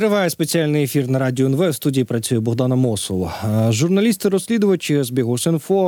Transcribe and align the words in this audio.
Триває 0.00 0.30
спеціальний 0.30 0.84
ефір 0.84 1.08
на 1.08 1.18
радіо 1.18 1.46
НВ. 1.46 1.68
В 1.68 1.74
студії 1.74 2.04
працює 2.04 2.40
Богдана 2.40 2.76
Мосова. 2.76 3.32
Журналісти-розслідувачі 3.70 5.02
з 5.02 5.10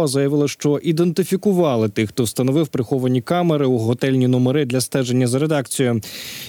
заявили, 0.07 0.49
що 0.49 0.79
ідентифікували 0.83 1.89
тих, 1.89 2.09
хто 2.09 2.25
встановив 2.25 2.69
приховані 2.69 3.21
камери 3.21 3.67
у 3.67 3.79
готельні 3.79 4.29
номери 4.29 4.65
для 4.65 4.81
стеження 4.81 5.27
за 5.27 5.39
редакцією. 5.39 6.01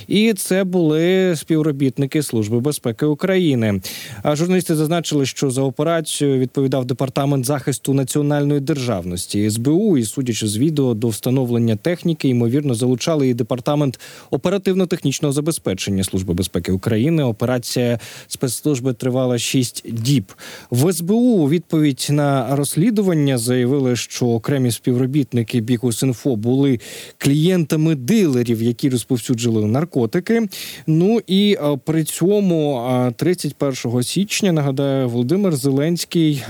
І 0.07 0.34
це 0.34 0.63
були 0.63 1.36
співробітники 1.36 2.23
Служби 2.23 2.60
безпеки 2.60 3.05
України. 3.05 3.82
А 4.23 4.36
журналісти 4.36 4.75
зазначили, 4.75 5.25
що 5.25 5.50
за 5.50 5.61
операцію 5.61 6.39
відповідав 6.39 6.86
департамент 6.86 7.45
захисту 7.45 7.93
національної 7.93 8.59
державності 8.59 9.50
СБУ. 9.50 9.98
І 9.98 10.04
судячи 10.04 10.48
з 10.48 10.57
відео 10.57 10.93
до 10.93 11.07
встановлення 11.07 11.75
техніки, 11.75 12.30
ймовірно, 12.30 12.73
залучали 12.73 13.27
і 13.27 13.34
департамент 13.34 14.00
оперативно-технічного 14.32 15.34
забезпечення 15.34 16.04
Служби 16.04 16.34
безпеки 16.34 16.71
України. 16.71 17.23
Операція 17.54 18.00
спецслужби 18.28 18.94
тривала 18.94 19.38
6 19.38 19.92
діб. 19.92 20.34
В 20.71 20.94
СБУ 20.94 21.16
у 21.16 21.50
відповідь 21.50 22.07
на 22.10 22.56
розслідування 22.56 23.38
заявили, 23.38 23.96
що 23.96 24.28
окремі 24.28 24.71
співробітники 24.71 25.61
Бікус.Інфо 25.61 26.36
були 26.36 26.80
клієнтами 27.18 27.96
дилерів, 27.96 28.64
які 28.64 28.89
розповсюджували 28.89 29.68
наркотики. 29.68 30.47
Ну 30.88 31.21
і 31.28 31.58
при 31.86 32.03
цьому 32.03 32.88
31 33.17 34.03
січня 34.03 34.52
нагадаю, 34.52 35.09
Володимир 35.09 35.56
Зеленський 35.56 36.44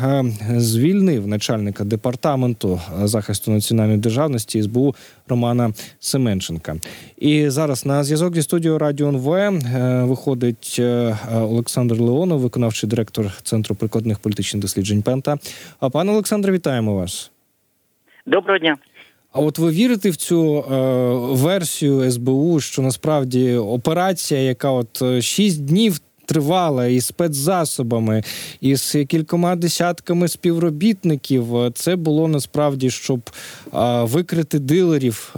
звільнив 0.56 1.28
начальника 1.28 1.84
департаменту 1.84 2.82
захисту 3.04 3.52
національної 3.52 3.98
державності 4.00 4.64
СБУ 4.64 4.96
Романа 5.28 5.74
Семенченка. 6.00 6.76
І 7.18 7.50
зараз 7.50 7.86
на 7.86 8.04
зв'язок 8.04 8.36
зі 8.36 8.42
студією 8.42 8.80
Радіо 8.80 9.08
НВ 9.08 9.62
виходить 10.08 10.82
Олександр 11.34 11.96
Леонов, 11.96 12.40
виконавчий 12.40 12.90
директор 12.90 13.32
Центру 13.44 13.76
прикладних 13.76 14.20
політичних 14.20 14.62
досліджень 14.62 15.02
Пента. 15.02 15.38
А 15.80 15.90
пане 15.90 16.12
Олександре, 16.12 16.52
вітаємо 16.52 16.96
вас. 16.96 17.32
Доброго 18.26 18.60
дня. 18.60 18.78
А 19.34 19.40
от 19.40 19.58
ви 19.58 19.72
вірите 19.72 20.10
в 20.10 20.16
цю 20.16 20.60
е, 20.60 20.64
версію 21.36 22.12
СБУ, 22.12 22.60
що 22.60 22.82
насправді 22.82 23.56
операція, 23.56 24.42
яка 24.42 24.72
от 24.72 25.24
шість 25.24 25.66
днів 25.66 26.00
тривала 26.26 26.86
із 26.86 27.06
спецзасобами, 27.06 28.22
із 28.62 28.98
кількома 29.10 29.56
десятками 29.56 30.28
співробітників, 30.28 31.46
це 31.74 31.96
було 31.96 32.28
насправді, 32.28 32.90
щоб 32.90 33.20
е, 33.20 34.04
викрити 34.04 34.60
дилерів, 34.60 35.36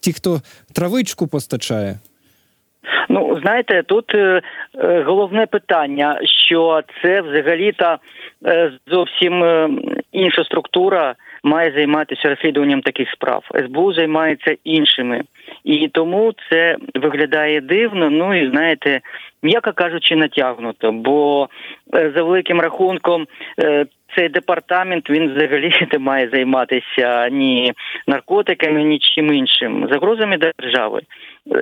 ті, 0.00 0.12
хто 0.12 0.40
травичку 0.72 1.26
постачає. 1.26 1.98
Ну, 3.08 3.38
знаєте, 3.42 3.82
тут 3.82 4.14
е, 4.14 4.42
головне 5.06 5.46
питання, 5.46 6.20
що 6.46 6.82
це 7.02 7.20
взагалі-то 7.20 7.96
е, 8.46 8.72
зовсім 8.86 9.44
е, 9.44 9.68
інша 10.12 10.44
структура 10.44 11.14
має 11.48 11.72
займатися 11.72 12.28
розслідуванням 12.28 12.80
таких 12.80 13.10
справ. 13.10 13.42
СБУ 13.54 13.92
займається 13.92 14.56
іншими, 14.64 15.22
і 15.64 15.88
тому 15.88 16.32
це 16.50 16.76
виглядає 16.94 17.60
дивно. 17.60 18.10
Ну 18.10 18.34
і 18.34 18.50
знаєте, 18.50 19.00
м'яко 19.42 19.72
кажучи, 19.72 20.16
натягнуто. 20.16 20.92
Бо 20.92 21.48
е, 21.94 22.12
за 22.16 22.22
великим 22.22 22.60
рахунком. 22.60 23.26
Е, 23.60 23.86
цей 24.16 24.28
департамент 24.28 25.10
він 25.10 25.34
взагалі 25.34 25.72
не 25.92 25.98
має 25.98 26.28
займатися 26.28 27.28
ні 27.28 27.72
наркотиками, 28.06 28.82
ні 28.82 28.98
чим 28.98 29.32
іншим 29.32 29.88
загрозами 29.90 30.36
держави. 30.36 31.00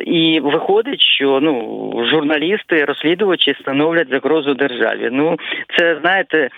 І 0.07 0.41
виходить, 0.41 1.01
що 1.01 1.41
ну 1.43 2.07
журналісти, 2.11 2.85
розслідувачі 2.85 3.55
становлять 3.61 4.09
загрозу 4.11 4.55
державі. 4.55 5.09
Ну 5.13 5.37
це 5.79 5.99
знаєте 6.01 6.49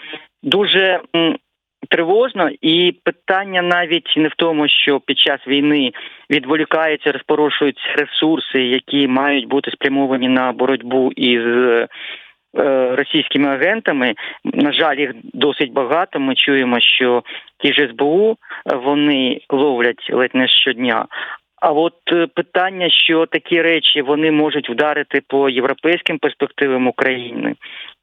дуже 0.43 1.01
тривожно, 1.89 2.51
і 2.61 2.93
питання 3.05 3.63
навіть 3.63 4.15
не 4.17 4.29
в 4.29 4.35
тому, 4.37 4.69
що 4.69 5.01
під 5.01 5.19
час 5.19 5.41
війни 5.47 5.93
відволікаються, 6.31 7.13
розпорошуються 7.13 7.95
ресурси, 7.97 8.63
які 8.63 9.09
мають 9.09 9.49
бути 9.49 9.71
спрямовані 9.71 10.29
на 10.29 10.53
боротьбу 10.53 11.13
із. 11.17 11.43
Е, 12.57 12.97
російськими 12.97 13.49
агентами 13.49 14.15
на 14.45 14.73
жаль, 14.73 14.97
їх 14.97 15.11
досить 15.35 15.73
багато. 15.73 16.21
Ми 16.21 16.35
чуємо, 16.35 16.81
що 16.81 17.23
ті 17.59 17.73
ж 17.73 17.89
СБУ 17.89 18.37
вони 18.65 19.41
ловлять 19.51 20.11
ледь 20.13 20.35
не 20.35 20.49
щодня. 20.49 21.07
А 21.61 21.73
от 21.73 21.95
е, 22.13 22.27
питання, 22.27 22.91
що 22.91 23.27
такі 23.27 23.63
речі 23.63 24.03
вони 24.03 24.31
можуть 24.31 24.71
вдарити 24.71 25.23
по 25.29 25.49
європейським 25.49 26.19
перспективам 26.19 26.87
України, 26.87 27.55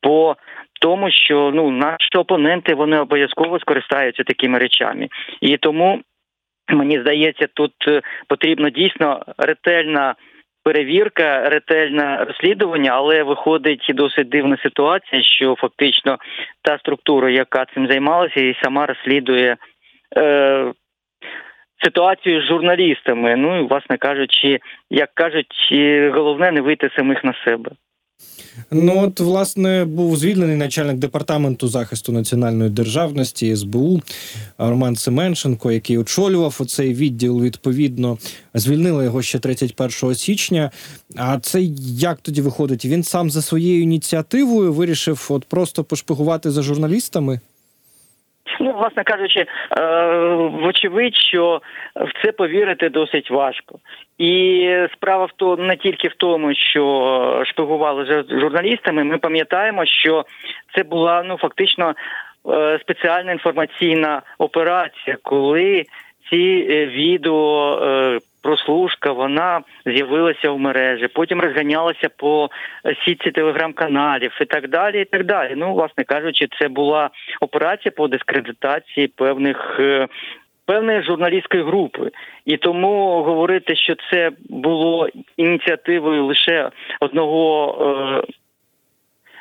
по 0.02 0.36
тому, 0.82 1.12
що 1.12 1.52
ну 1.54 1.72
наші 1.72 2.18
опоненти 2.18 2.74
вони 2.76 3.00
обов'язково 3.00 3.60
скористаються 3.60 4.24
такими 4.24 4.60
речами, 4.60 5.08
і 5.42 5.58
тому 5.58 6.02
мені 6.70 7.00
здається, 7.00 7.48
тут 7.54 7.74
е, 7.88 8.02
потрібно 8.28 8.70
дійсно 8.70 9.24
ретельна. 9.38 10.16
Перевірка, 10.68 11.50
ретельне 11.50 12.26
розслідування, 12.28 12.92
але 12.92 13.24
виходить 13.24 13.92
досить 13.94 14.30
дивна 14.30 14.58
ситуація, 14.64 15.24
що 15.24 15.56
фактично 15.56 16.18
та 16.62 16.78
структура, 16.78 17.30
яка 17.30 17.66
цим 17.74 17.88
займалася, 17.88 18.40
і 18.40 18.58
сама 18.64 18.86
розслідує 18.86 19.58
е, 20.18 20.74
ситуацію 21.86 22.42
з 22.42 22.48
журналістами. 22.48 23.36
Ну 23.36 23.60
і 23.60 23.68
власне 23.68 23.98
кажучи, 23.98 24.60
як 24.90 25.10
кажуть, 25.14 25.56
головне 26.14 26.52
не 26.52 26.62
вийти 26.62 26.90
самих 26.96 27.24
на 27.24 27.34
себе. 27.46 27.72
Ну 28.72 29.04
от 29.04 29.20
власне 29.20 29.86
був 29.86 30.18
звільнений 30.18 30.56
начальник 30.56 30.98
департаменту 30.98 31.68
захисту 31.68 32.12
національної 32.12 32.70
державності 32.70 33.56
СБУ 33.56 34.02
Роман 34.58 34.96
Семенченко, 34.96 35.72
який 35.72 35.98
очолював 35.98 36.58
оцей 36.62 36.94
відділ. 36.94 37.44
Відповідно, 37.44 38.18
звільнили 38.54 39.04
його 39.04 39.22
ще 39.22 39.40
31 39.40 40.16
січня. 40.16 40.72
А 41.18 41.40
це 41.40 41.62
як 42.00 42.18
тоді 42.22 42.42
виходить? 42.42 42.86
Він 42.86 43.04
сам 43.04 43.30
за 43.30 43.42
своєю 43.42 43.82
ініціативою 43.82 44.74
вирішив 44.74 45.28
от 45.30 45.46
просто 45.46 45.84
пошпигувати 45.84 46.52
за 46.52 46.62
журналістами. 46.62 47.40
Ну, 48.60 48.74
власне 48.74 49.04
кажучи, 49.04 49.40
е, 49.40 49.46
вочевидь, 50.36 51.16
що 51.16 51.62
в 51.96 52.24
це 52.24 52.32
повірити 52.32 52.90
досить 52.90 53.32
важко. 53.32 53.80
І 54.18 54.70
справа 54.94 55.26
в 55.26 55.32
тому 55.36 55.64
не 55.64 55.76
тільки 55.76 56.08
в 56.08 56.14
тому, 56.14 56.54
що 56.56 57.44
шпигували 57.46 58.06
з 58.06 58.40
журналістами. 58.40 59.04
Ми 59.04 59.18
пам'ятаємо, 59.18 59.86
що 59.86 60.26
це 60.76 60.84
була 60.84 61.24
ну 61.24 61.38
фактично 61.38 61.94
е, 62.50 62.80
спеціальна 62.82 63.32
інформаційна 63.32 64.22
операція, 64.38 65.18
коли 65.24 65.86
ці 66.30 66.68
е, 66.70 66.86
відео 66.86 68.20
прослушка 68.46 69.12
вона 69.12 69.62
з'явилася 69.86 70.52
в 70.52 70.60
мережі, 70.60 71.08
потім 71.08 71.42
розганялася 71.42 72.10
по 72.18 72.50
сітці 73.06 73.32
телеграм-каналів 73.32 74.32
і 74.42 74.46
так 74.46 74.68
далі. 74.70 75.02
І 75.02 75.06
так 75.06 75.26
далі. 75.26 75.54
Ну, 75.56 75.74
власне 75.74 76.04
кажучи, 76.04 76.48
це 76.60 76.68
була 76.68 77.10
операція 77.42 77.92
по 77.92 78.08
дискредитації 78.08 79.08
певних. 79.08 79.78
Е, 79.80 80.08
певної 80.68 81.04
журналістської 81.04 81.64
групи, 81.64 82.12
і 82.46 82.58
тому 82.58 83.24
говорити, 83.24 83.76
що 83.76 83.96
це 84.12 84.32
було 84.50 85.10
ініціативою 85.38 86.26
лише 86.26 86.72
одного 87.00 88.24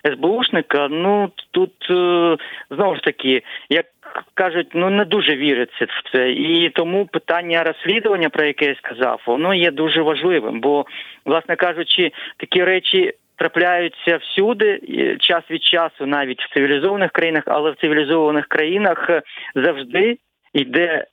е, 0.04 0.10
СБУшника, 0.10 0.88
ну 0.90 1.30
тут 1.50 1.72
е, 1.90 2.36
знову 2.70 2.94
ж 2.94 3.02
таки, 3.02 3.42
як 3.70 3.86
кажуть, 4.34 4.68
ну 4.74 4.90
не 4.90 5.04
дуже 5.04 5.36
віриться 5.36 5.84
в 5.84 6.12
це, 6.12 6.30
і 6.30 6.70
тому 6.70 7.06
питання 7.06 7.62
розслідування, 7.62 8.28
про 8.28 8.44
яке 8.44 8.64
я 8.64 8.74
сказав, 8.74 9.20
воно 9.26 9.54
є 9.54 9.70
дуже 9.70 10.02
важливим. 10.02 10.60
Бо, 10.60 10.86
власне 11.24 11.56
кажучи, 11.56 12.12
такі 12.36 12.64
речі. 12.64 13.12
Трапляються 13.36 14.16
всюди 14.16 14.80
час 15.20 15.42
від 15.50 15.62
часу, 15.62 16.06
навіть 16.06 16.42
в 16.42 16.54
цивілізованих 16.54 17.10
країнах, 17.10 17.42
але 17.46 17.70
в 17.70 17.76
цивілізованих 17.76 18.46
країнах 18.46 19.10
завжди 19.54 20.18
йде 20.52 21.06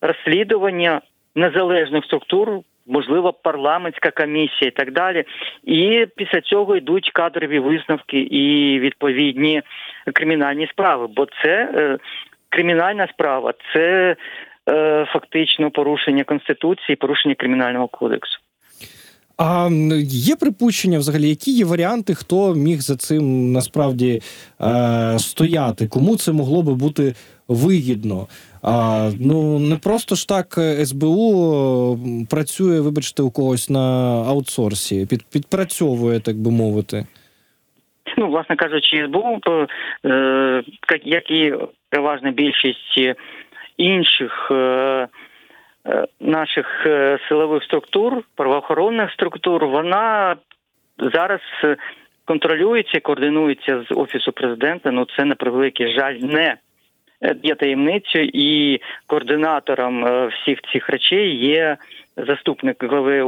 розслідування 0.00 1.00
незалежних 1.34 2.04
структур, 2.04 2.60
можливо, 2.86 3.32
парламентська 3.32 4.10
комісія 4.10 4.68
і 4.68 4.70
так 4.70 4.92
далі. 4.92 5.24
І 5.64 6.06
після 6.16 6.40
цього 6.40 6.76
йдуть 6.76 7.10
кадрові 7.10 7.58
висновки 7.58 8.18
і 8.18 8.78
відповідні 8.80 9.62
кримінальні 10.12 10.66
справи. 10.66 11.06
Бо 11.16 11.26
це 11.42 11.68
е, 11.74 11.98
кримінальна 12.54 13.08
справа 13.08 13.54
це 13.72 14.16
е, 14.70 15.06
фактично 15.12 15.70
порушення 15.70 16.24
конституції, 16.24 16.96
порушення 16.96 17.34
кримінального 17.34 17.88
кодексу. 17.88 18.38
А 19.36 19.68
є 20.08 20.36
припущення, 20.36 20.98
взагалі, 20.98 21.28
які 21.28 21.52
є 21.52 21.64
варіанти, 21.64 22.14
хто 22.14 22.54
міг 22.54 22.80
за 22.80 22.96
цим 22.96 23.52
насправді 23.52 24.22
е, 24.60 25.18
стояти? 25.18 25.88
Кому 25.88 26.16
це 26.16 26.32
могло 26.32 26.62
би 26.62 26.74
бути 26.74 27.14
вигідно? 27.48 28.26
А, 28.62 29.10
Ну 29.20 29.58
не 29.58 29.76
просто 29.76 30.14
ж 30.14 30.28
так 30.28 30.58
СБУ 30.84 31.98
працює, 32.30 32.80
вибачте, 32.80 33.22
у 33.22 33.30
когось 33.30 33.70
на 33.70 33.80
аутсорсі, 34.28 35.06
під, 35.06 35.22
підпрацьовує, 35.22 36.20
так 36.20 36.36
би 36.36 36.50
мовити. 36.50 37.06
Ну, 38.16 38.28
власне 38.28 38.56
кажучи, 38.56 39.04
СБУ, 39.06 39.40
е, 40.06 40.62
як- 41.04 41.30
і 41.30 41.54
переважна 41.90 42.30
більшість 42.30 43.00
інших 43.76 44.48
е, 44.50 44.54
е, 45.86 46.06
наших 46.20 46.86
е, 46.86 47.18
силових 47.28 47.64
структур, 47.64 48.22
правоохоронних 48.36 49.12
структур, 49.12 49.66
вона 49.66 50.36
зараз 50.98 51.40
е, 51.64 51.76
контролюється, 52.24 53.00
координується 53.00 53.84
з 53.90 53.94
офісу 53.94 54.32
президента. 54.32 54.90
Ну 54.90 55.06
це 55.16 55.24
на 55.24 55.34
превеликий 55.34 55.94
жаль 55.98 56.14
не 56.14 56.42
е, 56.44 56.56
є 57.42 57.54
таємницею, 57.54 58.30
і 58.32 58.80
координатором 59.06 60.06
е, 60.06 60.26
всіх 60.26 60.58
цих 60.72 60.88
речей 60.88 61.36
є 61.36 61.76
заступник 62.16 62.84
голови 62.84 63.22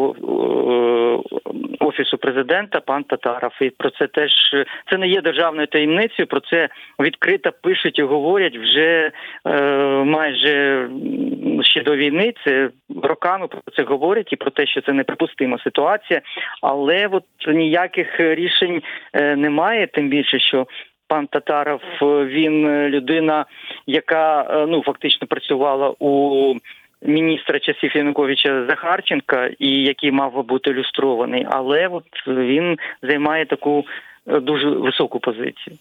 офісу 1.81 2.19
президента 2.19 2.81
пан 2.81 3.05
Татаров. 3.05 3.53
І 3.61 3.71
про 3.71 3.91
це 3.91 4.07
теж 4.07 4.33
е, 4.55 4.65
це 4.91 4.99
не 4.99 5.09
є 5.09 5.21
державною 5.21 5.67
таємницею. 5.67 6.27
Про 6.27 6.41
це 6.41 6.69
відкрито 7.01 7.51
пишуть 7.63 7.99
і 7.99 8.03
говорять 8.03 8.57
вже 8.57 9.11
е, 9.47 9.61
майже 10.05 10.89
ще 11.63 11.83
до 11.83 11.97
війни. 11.97 12.35
Це 12.45 12.71
роками 13.03 13.49
про 13.49 13.61
це 13.77 13.83
говорять 13.83 14.33
і 14.33 14.37
про 14.37 14.51
те, 14.51 14.67
що 14.67 14.81
це 14.81 14.93
неприпустима 14.93 15.59
ситуація. 15.59 16.21
Але 16.63 17.07
от 17.07 17.25
ніяких 17.49 18.21
рішень 18.21 18.83
е, 19.13 19.37
немає, 19.37 19.87
тим 19.87 20.09
більше, 20.09 20.39
що 20.39 20.67
пан 21.09 21.27
Татаров 21.27 21.81
е, 22.03 22.25
він 22.25 22.67
е, 22.67 22.89
людина, 22.89 23.45
яка 23.87 24.43
е, 24.43 24.67
ну 24.67 24.83
фактично 24.83 25.27
працювала 25.27 25.95
у 25.99 26.55
міністра 27.03 27.61
часів 27.61 27.97
Януковича 27.97 28.67
Захарченка, 28.69 29.51
і 29.59 29.69
який 29.69 30.11
мав 30.11 30.45
бути 30.45 30.73
люстрований, 30.73 31.47
але 31.51 31.89
от 31.89 32.05
він 32.27 32.79
займає 33.03 33.47
таку 33.47 33.85
дуже 34.27 34.69
високу 34.69 35.21
позицію. 35.21 35.77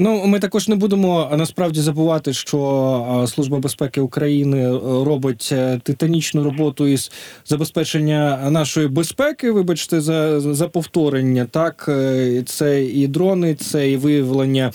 Ну, 0.00 0.26
ми 0.26 0.38
також 0.38 0.68
не 0.68 0.76
будемо 0.76 1.30
насправді 1.36 1.80
забувати, 1.80 2.32
що 2.32 3.24
Служба 3.28 3.58
безпеки 3.58 4.00
України 4.00 4.58
е, 4.58 4.78
робить 5.04 5.48
е, 5.52 5.80
титанічну 5.82 6.44
роботу 6.44 6.86
із 6.86 7.12
забезпечення 7.46 8.50
нашої 8.50 8.88
безпеки. 8.88 9.50
Вибачте, 9.50 10.00
за, 10.00 10.40
за 10.40 10.68
повторення. 10.68 11.46
Так, 11.50 11.88
Е, 11.88 12.42
це 12.46 12.84
і 12.84 13.06
дрони, 13.06 13.54
це 13.54 13.90
і 13.90 13.96
виявлення 13.96 14.72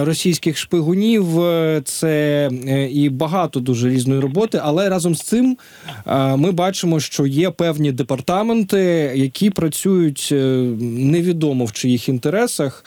російських 0.00 0.58
шпигунів, 0.58 1.26
це 1.84 2.50
і 2.92 3.08
багато 3.08 3.60
дуже 3.60 3.90
різної 3.90 4.20
роботи. 4.20 4.60
Але 4.62 4.88
разом 4.88 5.14
з 5.14 5.22
цим 5.22 5.56
ми 6.36 6.52
бачимо, 6.52 7.00
що 7.00 7.26
є 7.26 7.50
певні 7.50 7.92
департаменти, 7.92 9.12
які 9.14 9.50
працюють 9.50 10.28
невідомо 10.80 11.64
в 11.64 11.72
чиїх 11.72 12.08
інтересах, 12.08 12.84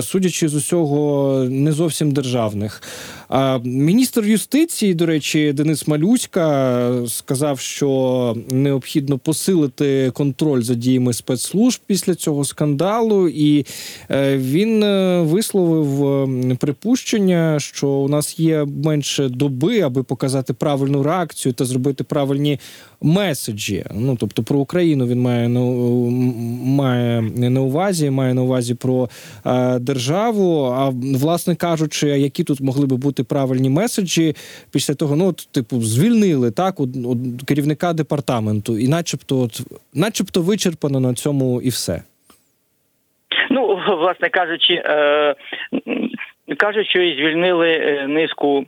судячи 0.00 0.48
з 0.48 0.54
усього 0.54 0.75
не 1.50 1.72
зовсім 1.72 2.12
державних. 2.12 2.82
А 3.28 3.58
міністр 3.64 4.24
юстиції, 4.24 4.94
до 4.94 5.06
речі, 5.06 5.52
Денис 5.52 5.88
Малюська 5.88 6.92
сказав, 7.06 7.60
що 7.60 8.36
необхідно 8.50 9.18
посилити 9.18 10.10
контроль 10.14 10.62
за 10.62 10.74
діями 10.74 11.12
спецслужб 11.12 11.80
після 11.86 12.14
цього 12.14 12.44
скандалу, 12.44 13.28
і 13.28 13.66
е, 14.10 14.36
він 14.36 14.82
е, 14.82 15.20
висловив 15.20 16.04
е, 16.50 16.54
припущення, 16.54 17.60
що 17.60 17.88
у 17.88 18.08
нас 18.08 18.38
є 18.38 18.64
менше 18.84 19.28
доби, 19.28 19.80
аби 19.80 20.02
показати 20.02 20.52
правильну 20.52 21.02
реакцію 21.02 21.52
та 21.52 21.64
зробити 21.64 22.04
правильні 22.04 22.60
меседжі. 23.02 23.84
Ну 23.94 24.16
тобто 24.20 24.42
про 24.42 24.58
Україну 24.58 25.06
він 25.06 25.20
має 25.20 25.48
на 25.48 25.60
має 26.64 27.22
на 27.50 27.60
увазі, 27.60 28.10
має 28.10 28.34
на 28.34 28.42
увазі 28.42 28.74
про 28.74 29.08
е, 29.46 29.78
державу. 29.78 30.64
А 30.64 30.88
власне 31.18 31.56
кажучи, 31.56 32.08
які 32.08 32.44
тут 32.44 32.60
могли 32.60 32.86
би 32.86 32.96
бути 32.96 33.24
правильні 33.24 33.70
меседжі 33.70 34.34
після 34.72 34.94
того, 34.94 35.16
ну 35.16 35.26
от, 35.28 35.48
типу, 35.52 35.80
звільнили 35.80 36.50
так 36.50 36.80
от, 36.80 36.88
от, 37.06 37.18
керівника 37.46 37.92
департаменту, 37.92 38.78
і 38.78 38.88
начебто, 38.88 39.40
от, 39.40 39.60
начебто, 39.94 40.42
вичерпано 40.42 41.00
на 41.00 41.14
цьому 41.14 41.62
і 41.62 41.68
все. 41.68 42.02
Ну, 43.50 43.80
власне 44.00 44.28
кажучи, 44.28 44.74
е, 44.74 45.34
кажуть, 46.56 46.96
і 46.96 47.16
звільнили 47.18 47.68
е, 47.68 48.06
низку. 48.08 48.66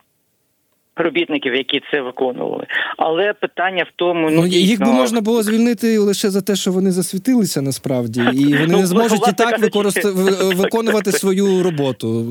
Робітників, 1.00 1.54
які 1.54 1.82
це 1.90 2.00
виконували, 2.00 2.66
але 2.96 3.32
питання 3.32 3.82
в 3.82 3.92
тому, 3.96 4.30
ну, 4.30 4.40
Ну, 4.40 4.46
їх 4.46 4.80
би 4.80 4.92
можна 4.92 5.20
було 5.20 5.42
звільнити 5.42 5.98
лише 5.98 6.30
за 6.30 6.42
те, 6.42 6.56
що 6.56 6.70
вони 6.70 6.90
засвітилися 6.90 7.62
насправді, 7.62 8.20
і 8.20 8.44
вони 8.58 8.66
Ну, 8.68 8.78
не 8.78 8.86
зможуть 8.86 9.28
і 9.28 9.32
так 9.32 9.58
використ... 9.58 10.04
виконувати 10.56 11.12
свою 11.12 11.62
роботу 11.62 12.24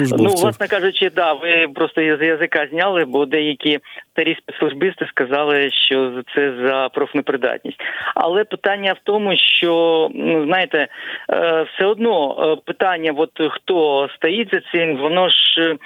Ну, 0.00 0.28
власне 0.28 0.68
кажучи, 0.68 1.10
да, 1.16 1.32
ви 1.32 1.68
просто 1.74 2.00
з 2.00 2.22
язика 2.22 2.66
зняли, 2.70 3.04
бо 3.04 3.26
деякі 3.26 3.78
старі 4.12 4.36
спецслужбисти 4.42 5.06
сказали, 5.06 5.70
що 5.70 6.22
це 6.34 6.54
за 6.66 6.88
профнепридатність. 6.88 7.80
Але 8.14 8.44
питання 8.44 8.92
в 8.92 9.00
тому, 9.04 9.36
що 9.36 10.08
ну 10.14 10.44
знаєте, 10.44 10.88
е, 11.30 11.66
все 11.74 11.86
одно 11.86 12.36
е, 12.38 12.62
питання, 12.66 13.12
от 13.16 13.30
хто 13.50 14.08
стоїть 14.16 14.48
за 14.52 14.60
цим, 14.72 14.96
воно 14.96 15.28
ж. 15.28 15.76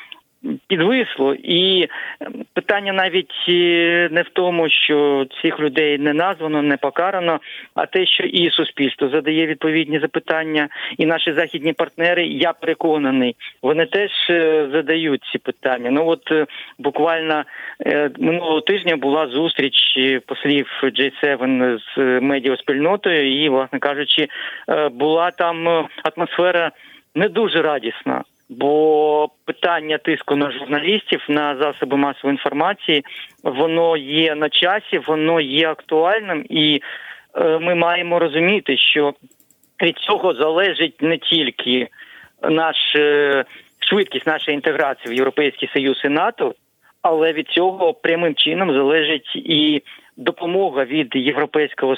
Підвисло, 0.66 1.34
і 1.34 1.82
е, 1.82 1.88
питання 2.52 2.92
навіть 2.92 3.32
е, 3.48 4.08
не 4.12 4.22
в 4.22 4.28
тому, 4.32 4.68
що 4.68 5.26
цих 5.42 5.60
людей 5.60 5.98
не 5.98 6.12
названо, 6.12 6.62
не 6.62 6.76
покарано, 6.76 7.40
а 7.74 7.86
те, 7.86 8.06
що 8.06 8.24
і 8.24 8.50
суспільство 8.50 9.08
задає 9.08 9.46
відповідні 9.46 9.98
запитання, 9.98 10.68
і 10.98 11.06
наші 11.06 11.32
західні 11.32 11.72
партнери, 11.72 12.26
я 12.26 12.52
переконаний, 12.52 13.36
вони 13.62 13.86
теж 13.86 14.10
е, 14.30 14.68
задають 14.72 15.22
ці 15.32 15.38
питання. 15.38 15.90
Ну 15.90 16.06
от 16.08 16.32
е, 16.32 16.46
буквально 16.78 17.44
минулого 18.18 18.60
тижня 18.60 18.96
була 18.96 19.26
зустріч 19.26 19.74
послів 20.26 20.66
J7 20.82 21.78
з 21.78 22.20
медіаспільнотою, 22.20 23.44
і, 23.44 23.48
власне 23.48 23.78
кажучи, 23.78 24.28
була 24.92 25.30
там 25.30 25.86
атмосфера 26.04 26.70
не 27.14 27.28
дуже 27.28 27.62
радісна. 27.62 28.24
Бо 28.48 29.28
питання 29.44 29.98
тиску 29.98 30.36
на 30.36 30.50
журналістів 30.50 31.20
на 31.28 31.56
засоби 31.56 31.96
масової 31.96 32.34
інформації 32.34 33.04
воно 33.42 33.96
є 33.96 34.34
на 34.34 34.48
часі, 34.48 34.98
воно 34.98 35.40
є 35.40 35.68
актуальним, 35.68 36.46
і 36.48 36.80
е, 37.34 37.58
ми 37.58 37.74
маємо 37.74 38.18
розуміти, 38.18 38.76
що 38.78 39.14
від 39.82 39.98
цього 39.98 40.34
залежить 40.34 41.02
не 41.02 41.18
тільки 41.18 41.88
наш 42.42 42.76
е, 42.96 43.44
швидкість 43.78 44.26
нашої 44.26 44.54
інтеграції 44.54 45.14
в 45.14 45.16
Європейський 45.16 45.68
Союз 45.72 46.02
і 46.04 46.08
НАТО, 46.08 46.54
але 47.02 47.32
від 47.32 47.48
цього 47.48 47.94
прямим 47.94 48.34
чином 48.34 48.72
залежить 48.72 49.36
і 49.36 49.82
допомога 50.16 50.84
від 50.84 51.16
Європейського 51.16 51.96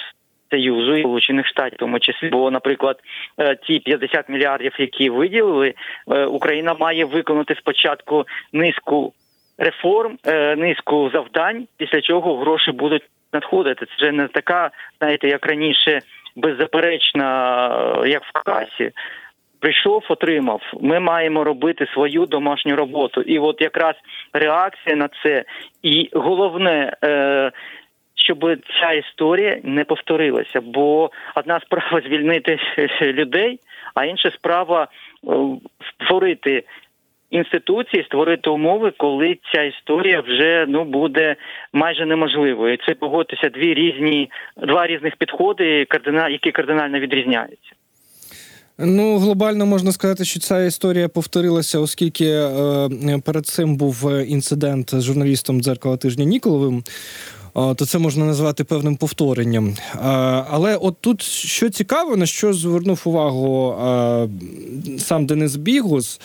Союзу 0.51 0.97
і 0.97 1.01
Сполучених 1.01 1.47
Штатів, 1.47 1.79
тому 1.79 1.99
числі, 1.99 2.29
бо, 2.29 2.51
наприклад, 2.51 3.01
е, 3.39 3.57
ті 3.57 3.79
50 3.79 4.29
мільярдів, 4.29 4.73
які 4.79 5.11
виділили, 5.11 5.75
е, 6.11 6.25
Україна 6.25 6.75
має 6.75 7.05
виконати 7.05 7.55
спочатку 7.55 8.25
низку 8.53 9.13
реформ, 9.59 10.19
е, 10.27 10.57
низку 10.57 11.11
завдань, 11.13 11.67
після 11.77 12.01
чого 12.01 12.37
гроші 12.39 12.73
будуть 12.73 13.03
надходити. 13.33 13.87
Це 13.87 13.93
вже 13.97 14.13
не 14.13 14.29
така, 14.29 14.71
знаєте, 14.99 15.29
як 15.29 15.47
раніше, 15.47 16.01
беззаперечна, 16.37 18.05
як 18.07 18.25
в 18.25 18.33
касі. 18.33 18.91
Прийшов, 19.61 20.05
отримав. 20.09 20.61
Ми 20.81 21.01
маємо 21.01 21.45
робити 21.45 21.87
свою 21.87 22.27
домашню 22.27 22.77
роботу. 22.77 23.21
І 23.21 23.39
от 23.39 23.61
якраз 23.61 23.95
реакція 24.33 24.97
на 24.97 25.09
це, 25.23 25.45
і 25.83 26.11
головне, 26.13 26.93
щоб 28.27 28.39
ця 28.81 28.93
історія 28.93 29.61
не 29.63 29.85
повторилася. 29.85 30.61
Бо 30.61 31.11
одна 31.35 31.61
справа 31.61 32.01
звільнити 32.07 32.59
людей, 33.03 33.61
а 33.95 34.05
інша 34.05 34.31
справа 34.31 34.83
е, 34.85 34.89
створити 35.95 36.65
інституції, 37.31 38.05
створити 38.05 38.51
умови, 38.51 38.93
коли 38.99 39.39
ця 39.55 39.63
історія 39.63 40.21
вже 40.21 40.67
ну 40.69 40.85
буде 40.85 41.37
майже 41.73 42.07
неможливою. 42.07 42.75
І 42.75 42.79
Це 42.87 42.95
погодитися 42.95 43.49
дві 43.49 43.75
різні, 43.75 44.31
два 44.57 44.87
різних 44.87 45.17
підходи, 45.17 45.87
які 46.31 46.53
кардинально 46.53 46.99
відрізняються. 46.99 47.73
Ну, 48.79 49.19
глобально 49.19 49.67
можна 49.67 49.93
сказати, 49.93 50.25
що 50.25 50.41
ця 50.41 50.65
історія 50.65 51.09
повторилася, 51.09 51.79
оскільки 51.79 52.25
е, 52.25 53.21
перед 53.25 53.47
цим 53.47 53.77
був 53.77 54.09
е, 54.09 54.25
інцидент 54.25 54.95
з 54.95 55.03
журналістом 55.03 55.61
дзеркала 55.61 55.97
тижня 55.97 56.25
Ніколовим. 56.25 56.83
То 57.57 57.87
це 57.87 57.99
можна 57.99 58.25
назвати 58.25 58.65
певним 58.65 58.97
повторенням. 58.97 59.77
Але 60.51 60.77
от 60.77 60.97
тут 61.01 61.23
що 61.23 61.71
цікаво, 61.71 62.17
на 62.17 62.27
що 62.27 62.53
звернув 62.53 63.03
увагу 63.05 63.75
сам 64.99 65.27
Денис 65.27 65.57
Бігус. 65.57 66.21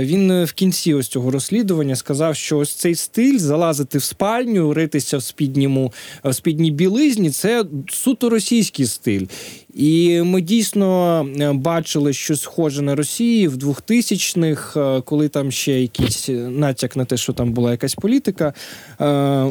Він 0.00 0.44
в 0.44 0.52
кінці 0.52 0.94
ось 0.94 1.08
цього 1.08 1.30
розслідування 1.30 1.96
сказав, 1.96 2.36
що 2.36 2.58
ось 2.58 2.74
цей 2.74 2.94
стиль 2.94 3.38
залазити 3.38 3.98
в 3.98 4.02
спальню, 4.02 4.74
ритися 4.74 5.18
в 5.18 5.22
спідньому 5.22 5.92
в 6.24 6.34
спідній 6.34 6.70
білизні 6.70 7.30
це 7.30 7.64
суто 7.88 8.30
російський 8.30 8.86
стиль. 8.86 9.26
І 9.74 10.22
ми 10.22 10.40
дійсно 10.40 11.26
бачили 11.54 12.12
щось 12.12 12.42
схоже 12.42 12.82
на 12.82 12.94
Росії 12.94 13.48
в 13.48 13.56
2000-х, 13.56 15.00
коли 15.00 15.28
там 15.28 15.52
ще 15.52 15.80
якийсь 15.80 16.28
натяк 16.48 16.96
на 16.96 17.04
те, 17.04 17.16
що 17.16 17.32
там 17.32 17.52
була 17.52 17.70
якась 17.70 17.94
політика. 17.94 18.52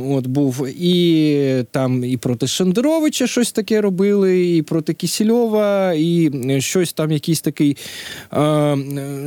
От 0.09 0.27
був 0.27 0.67
і 0.67 1.65
там 1.71 2.03
і 2.03 2.17
проти 2.17 2.47
Шендеровича 2.47 3.27
щось 3.27 3.51
таке 3.51 3.81
робили, 3.81 4.55
і 4.55 4.61
проти 4.61 4.93
Кісільова, 4.93 5.93
і 5.93 6.31
щось 6.59 6.93
там, 6.93 7.11
якийсь 7.11 7.41
такий 7.41 7.77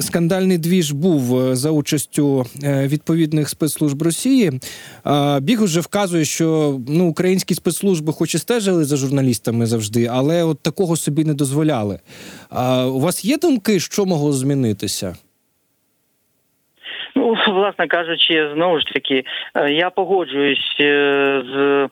скандальний 0.01 0.59
двіж 0.59 0.93
був 0.93 1.57
за 1.57 1.71
участю 1.71 2.47
відповідних 2.63 3.49
спецслужб 3.49 4.03
Росії. 4.03 4.61
Біг 5.41 5.63
уже 5.63 5.81
вказує, 5.81 6.25
що 6.25 6.81
ну 6.89 7.09
українські 7.09 7.55
спецслужби, 7.55 8.13
хоч 8.13 8.35
і 8.35 8.39
стежили 8.39 8.85
за 8.85 8.97
журналістами 8.97 9.67
завжди, 9.67 10.07
але 10.13 10.45
от 10.45 10.61
такого 10.61 10.82
собі 10.97 11.25
не 11.25 11.35
дозволяли. 11.35 11.99
А 12.51 12.87
у 12.87 13.01
вас 13.01 13.25
є 13.25 13.39
думки, 13.39 13.81
що 13.81 14.05
могло 14.05 14.33
змінитися? 14.33 15.17
Ну, 17.15 17.37
власне 17.47 17.87
кажучи, 17.87 18.51
знову 18.55 18.81
ж 18.81 18.87
таки, 18.87 19.25
е, 19.55 19.73
я 19.73 19.91
погоджуюсь 19.91 20.77
е, 20.81 21.43
з 21.55 21.89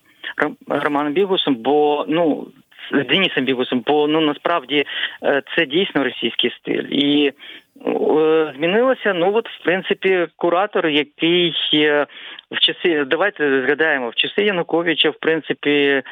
Романом 0.68 1.12
Бігусом, 1.12 1.54
бо 1.54 2.04
ну 2.08 2.46
з 2.92 3.04
Денісом 3.06 3.44
Бігусом, 3.44 3.84
бо 3.86 4.08
ну 4.08 4.20
насправді 4.20 4.84
е, 5.22 5.42
це 5.56 5.66
дійсно 5.66 6.04
російський 6.04 6.50
стиль 6.60 6.84
і. 6.90 7.32
Змінилося, 8.56 9.14
ну 9.14 9.32
от 9.34 9.48
в 9.48 9.64
принципі 9.64 10.26
куратор, 10.36 10.86
який 10.86 11.54
в 12.50 12.60
часи, 12.60 13.04
давайте 13.04 13.62
згадаємо, 13.62 14.08
в 14.08 14.14
часи 14.14 14.42
Януковича, 14.42 15.10
в 15.10 15.16
принципі, 15.20 16.02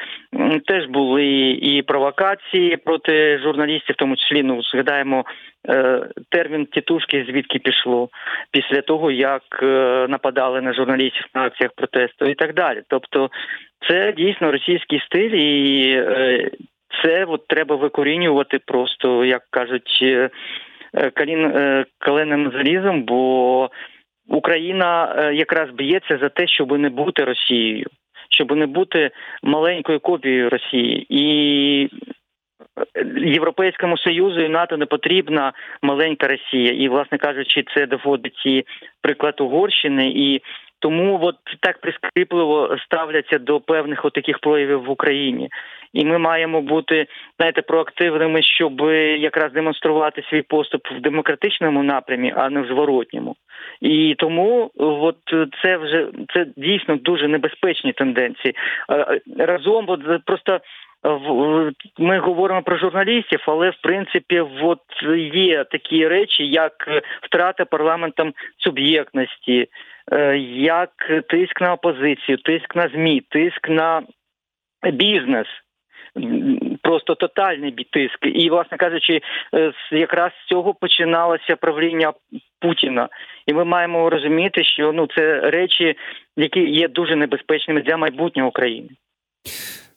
теж 0.65 0.85
були 0.85 1.51
і 1.51 1.81
провокації 1.81 2.77
проти 2.77 3.39
журналістів, 3.39 3.95
в 3.95 3.99
тому 3.99 4.15
числі 4.15 4.43
ну 4.43 4.63
згадаємо 4.63 5.25
е, 5.69 6.01
термін 6.29 6.65
тітушки, 6.65 7.25
звідки 7.29 7.59
пішло 7.59 8.09
після 8.51 8.81
того, 8.81 9.11
як 9.11 9.43
е, 9.63 9.65
нападали 10.09 10.61
на 10.61 10.73
журналістів 10.73 11.25
на 11.35 11.43
акціях 11.43 11.71
протесту 11.75 12.25
і 12.25 12.33
так 12.33 12.53
далі. 12.53 12.81
Тобто, 12.87 13.29
це 13.89 14.13
дійсно 14.17 14.51
російський 14.51 14.99
стиль, 15.05 15.35
і 15.35 15.91
е, 15.91 16.51
це 17.03 17.25
от 17.25 17.47
треба 17.47 17.75
викорінювати 17.75 18.59
просто, 18.65 19.25
як 19.25 19.41
кажуть, 19.49 20.03
каленим 21.99 22.51
залізом, 22.51 23.03
бо 23.03 23.69
Україна 24.27 25.15
е, 25.17 25.33
якраз 25.33 25.69
б'ється 25.69 26.17
за 26.17 26.29
те, 26.29 26.47
щоб 26.47 26.79
не 26.79 26.89
бути 26.89 27.23
Росією, 27.23 27.85
щоб 28.29 28.55
не 28.55 28.65
бути 28.65 29.11
маленькою 29.43 29.99
копією 29.99 30.49
Росії, 30.49 31.05
і 31.09 31.89
Європейському 33.17 33.97
Союзу 33.97 34.41
і 34.41 34.49
НАТО 34.49 34.77
не 34.77 34.85
потрібна 34.85 35.53
маленька 35.81 36.27
Росія, 36.27 36.71
і, 36.71 36.89
власне 36.89 37.17
кажучи, 37.17 37.63
це 37.75 37.85
доводить 37.87 38.45
і 38.45 38.65
приклад 39.01 39.41
Угорщини 39.41 40.09
і. 40.15 40.41
Тому 40.81 41.19
от 41.21 41.35
так 41.59 41.81
прискріпливо 41.81 42.77
ставляться 42.85 43.39
до 43.39 43.59
певних 43.59 44.05
таких 44.13 44.39
проявів 44.39 44.83
в 44.83 44.89
Україні, 44.89 45.49
і 45.93 46.05
ми 46.05 46.17
маємо 46.17 46.61
бути 46.61 47.07
знаєте, 47.37 47.61
проактивними, 47.61 48.43
щоб 48.43 48.81
якраз 49.19 49.51
демонструвати 49.53 50.23
свій 50.29 50.41
поступ 50.41 50.87
в 50.91 51.01
демократичному 51.01 51.83
напрямі, 51.83 52.33
а 52.35 52.49
не 52.49 52.61
в 52.61 52.67
зворотньому. 52.67 53.35
І 53.81 54.15
тому 54.17 54.71
от 54.77 55.17
це 55.63 55.77
вже 55.77 56.07
це 56.33 56.45
дійсно 56.57 56.95
дуже 56.95 57.27
небезпечні 57.27 57.93
тенденції. 57.93 58.55
Разом 59.37 59.85
от 59.87 60.25
просто. 60.25 60.59
Ми 61.97 62.19
говоримо 62.19 62.61
про 62.61 62.77
журналістів, 62.77 63.39
але 63.47 63.69
в 63.69 63.77
принципі, 63.83 64.39
от 64.61 64.81
є 65.33 65.63
такі 65.63 66.07
речі, 66.07 66.47
як 66.47 66.73
втрата 67.21 67.65
парламентом 67.65 68.33
суб'єктності, 68.57 69.67
е, 70.11 70.37
як 70.57 70.91
тиск 71.29 71.61
на 71.61 71.73
опозицію, 71.73 72.37
тиск 72.37 72.75
на 72.75 72.87
змі, 72.87 73.21
тиск 73.29 73.69
на 73.69 74.01
бізнес 74.93 75.47
просто 76.81 77.15
тотальний 77.15 77.71
тиск. 77.71 78.19
І, 78.21 78.49
власне 78.49 78.77
кажучи, 78.77 79.21
е, 79.53 79.71
якраз 79.91 80.31
з 80.31 80.49
цього 80.49 80.73
починалося 80.73 81.55
правління 81.55 82.13
Путіна. 82.61 83.09
І 83.47 83.53
ми 83.53 83.65
маємо 83.65 84.09
розуміти, 84.09 84.63
що 84.63 84.91
ну 84.91 85.07
це 85.17 85.39
речі, 85.39 85.95
які 86.37 86.59
є 86.59 86.87
дуже 86.87 87.15
небезпечними 87.15 87.81
для 87.81 87.97
майбутнього 87.97 88.49
України. 88.49 88.89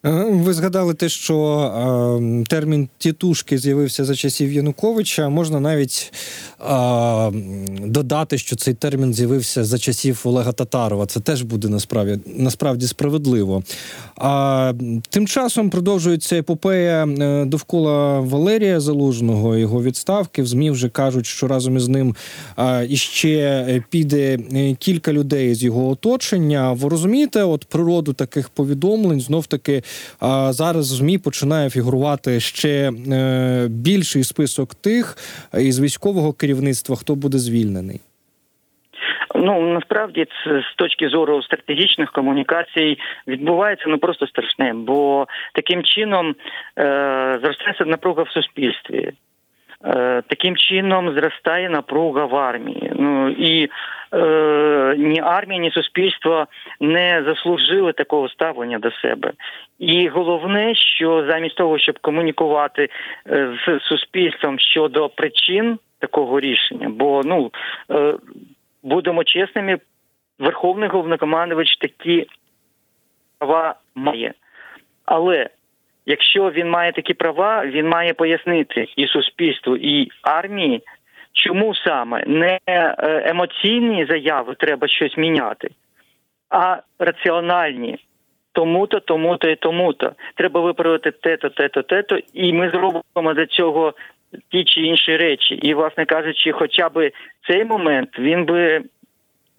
Е, 0.05 0.09
ви 0.29 0.53
згадали 0.53 0.93
те, 0.93 1.09
що 1.09 1.37
е, 1.59 2.43
термін 2.49 2.89
тітушки 2.97 3.57
з'явився 3.57 4.05
за 4.05 4.15
часів 4.15 4.53
Януковича. 4.53 5.29
Можна 5.29 5.59
навіть 5.59 6.13
е, 6.61 7.31
додати, 7.87 8.37
що 8.37 8.55
цей 8.55 8.73
термін 8.73 9.13
з'явився 9.13 9.63
за 9.63 9.77
часів 9.77 10.21
Олега 10.23 10.51
Татарова. 10.51 11.05
Це 11.05 11.19
теж 11.19 11.41
буде 11.41 11.69
насправді 11.69 12.19
насправді 12.37 12.87
справедливо. 12.87 13.63
А 14.15 14.73
тим 15.09 15.27
часом 15.27 15.69
продовжується 15.69 16.35
епопея 16.35 17.05
е, 17.05 17.45
довкола 17.45 18.19
Валерія 18.19 18.79
Залужного, 18.79 19.57
його 19.57 19.83
відставки. 19.83 20.41
В 20.41 20.47
ЗМІ 20.47 20.71
вже 20.71 20.89
кажуть, 20.89 21.25
що 21.25 21.47
разом 21.47 21.77
із 21.77 21.87
ним 21.87 22.15
е, 22.57 22.87
іще 22.89 23.83
піде 23.89 24.39
кілька 24.79 25.13
людей 25.13 25.55
з 25.55 25.63
його 25.63 25.89
оточення. 25.89 26.73
Ви 26.73 26.89
розумієте, 26.89 27.43
от 27.43 27.65
природу 27.65 28.13
таких 28.13 28.49
повідомлень 28.49 29.21
знов 29.21 29.47
таки. 29.47 29.83
А 30.19 30.53
зараз 30.53 30.85
змі 30.85 31.17
починає 31.17 31.69
фігурувати 31.69 32.39
ще 32.39 32.91
е, 32.91 33.67
більший 33.69 34.23
список 34.23 34.75
тих 34.75 35.17
із 35.59 35.79
військового 35.81 36.33
керівництва, 36.33 36.95
хто 36.95 37.15
буде 37.15 37.37
звільнений. 37.37 38.01
Ну 39.35 39.61
насправді 39.61 40.25
з 40.45 40.75
точки 40.75 41.09
зору 41.09 41.43
стратегічних 41.43 42.11
комунікацій 42.11 42.97
відбувається 43.27 43.85
ну 43.87 43.97
просто 43.97 44.27
страшне, 44.27 44.73
бо 44.73 45.27
таким 45.53 45.83
чином 45.83 46.35
е, 46.79 47.39
зростається 47.43 47.85
напруга 47.85 48.23
в 48.23 48.29
суспільстві. 48.29 49.11
Е, 49.85 50.21
таким 50.27 50.55
чином 50.57 51.13
зростає 51.13 51.69
напруга 51.69 52.25
в 52.25 52.35
армії. 52.35 52.91
Ну 52.95 53.29
і 53.29 53.69
ні 54.97 55.21
армія, 55.23 55.61
ні 55.61 55.71
суспільство 55.71 56.47
не 56.79 57.23
заслужили 57.25 57.93
такого 57.93 58.29
ставлення 58.29 58.79
до 58.79 58.91
себе. 58.91 59.31
І 59.79 60.07
головне, 60.07 60.75
що 60.75 61.25
замість 61.29 61.55
того, 61.55 61.79
щоб 61.79 61.99
комунікувати 61.99 62.89
е, 63.27 63.57
з 63.65 63.79
суспільством 63.83 64.59
щодо 64.59 65.09
причин 65.09 65.79
такого 65.99 66.39
рішення, 66.39 66.89
бо 66.89 67.21
ну 67.25 67.51
е, 67.91 68.13
будемо 68.83 69.23
чесними, 69.23 69.77
верховний 70.39 70.89
головнокомандувач 70.89 71.77
такі 71.77 72.27
права 73.39 73.75
має, 73.95 74.33
але 75.05 75.49
Якщо 76.05 76.51
він 76.51 76.69
має 76.69 76.91
такі 76.91 77.13
права, 77.13 77.65
він 77.65 77.87
має 77.89 78.13
пояснити 78.13 78.87
і 78.95 79.07
суспільству, 79.07 79.77
і 79.77 80.11
армії, 80.21 80.81
чому 81.33 81.75
саме 81.75 82.23
не 82.27 82.59
е, 82.67 82.95
емоційні 83.29 84.05
заяви 84.05 84.55
треба 84.59 84.87
щось 84.87 85.17
міняти, 85.17 85.69
а 86.49 86.77
раціональні. 86.99 87.97
Тому-то, 88.55 88.99
тому-то 88.99 89.49
і 89.49 89.55
тому-то. 89.55 90.11
Треба 90.35 90.61
виправити 90.61 91.11
те-то, 91.11 91.49
те-то, 91.49 91.81
те-то, 91.81 92.19
і 92.33 92.53
ми 92.53 92.69
зробимо 92.69 93.33
для 93.33 93.45
цього 93.45 93.93
ті 94.51 94.63
чи 94.63 94.81
інші 94.81 95.17
речі. 95.17 95.55
І, 95.55 95.73
власне 95.73 96.05
кажучи, 96.05 96.51
хоча 96.51 96.89
б 96.89 97.11
цей 97.47 97.65
момент 97.65 98.09
він 98.19 98.45
би 98.45 98.81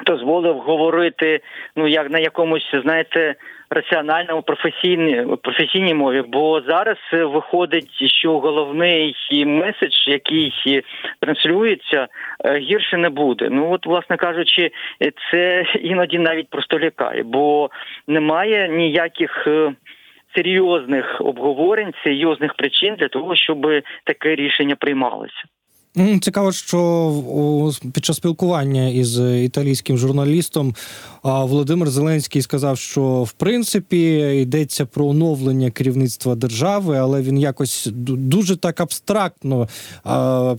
дозволив 0.07 0.59
говорити, 0.59 1.41
ну 1.77 1.89
як 1.89 2.11
на 2.11 2.19
якомусь, 2.19 2.75
знаєте, 2.85 3.35
раціональному 3.71 4.43
професійній 4.43 5.27
професійній 5.43 5.95
мові. 5.95 6.23
Бо 6.29 6.61
зараз 6.61 6.97
виходить, 7.13 8.11
що 8.21 8.39
головний 8.39 9.15
меседж, 9.47 10.09
який 10.09 10.53
транслюється, 11.21 12.09
е, 12.45 12.59
гірше 12.59 12.97
не 12.97 13.09
буде. 13.09 13.49
Ну 13.51 13.73
от, 13.73 13.87
власне 13.87 14.17
кажучи, 14.17 14.71
це 15.31 15.65
іноді 15.81 16.19
навіть 16.19 16.51
просто 16.51 16.79
лякає, 16.79 17.23
бо 17.23 17.71
немає 18.07 18.69
ніяких. 18.69 19.45
Е, 19.47 19.73
серйозних 20.37 21.21
обговорень, 21.21 21.93
серйозних 22.05 22.55
причин 22.55 22.95
для 22.95 23.09
того, 23.09 23.37
щоб 23.37 23.67
таке 24.05 24.35
рішення 24.35 24.77
приймалося. 24.77 25.45
М, 25.99 26.21
Цікаво, 26.21 26.53
що 26.53 27.73
під 27.93 28.05
час 28.05 28.17
спілкування 28.17 28.89
із 28.89 29.19
італійським 29.19 29.99
журналістом 29.99 30.75
Володимир 31.23 31.91
Зеленський 31.91 32.43
сказав, 32.43 32.79
що 32.79 33.23
в 33.23 33.33
принципі 33.33 33.99
йдеться 34.43 34.87
про 34.87 35.07
оновлення 35.07 35.71
керівництва 35.71 36.35
держави, 36.35 36.97
але 36.99 37.23
він 37.23 37.39
якось 37.39 37.89
дуже 37.95 38.57
так 38.57 38.81
абстрактно 38.81 39.69